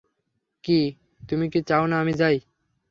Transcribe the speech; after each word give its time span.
কি, 0.63 0.79
তুমি 1.29 1.45
চাও 1.61 1.83
না 1.85 1.95
আমি 2.01 2.13
যাই? 2.13 2.37